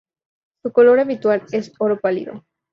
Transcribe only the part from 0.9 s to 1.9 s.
habitual es